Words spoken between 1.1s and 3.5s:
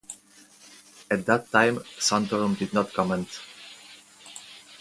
At that time Santorum did not comment.